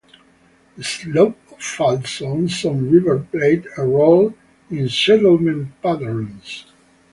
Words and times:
The 0.77 0.83
slope 0.83 1.37
of 1.51 1.59
fall 1.61 2.01
zones 2.03 2.65
on 2.65 2.89
rivers 2.89 3.23
played 3.31 3.67
a 3.77 3.83
role 3.85 4.33
in 4.71 4.89
settlement 4.89 5.79
patterns. 5.79 6.65